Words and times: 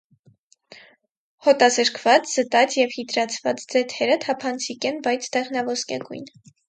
Հոտազրկած, 1.47 2.25
զտած 2.37 2.77
և 2.79 2.95
հիդրատացված 2.95 3.61
ձեթերը 3.75 4.17
թափանցիկ 4.25 4.89
են, 4.93 4.99
բաց 5.09 5.29
դեղնաոսկեգույն։ 5.37 6.27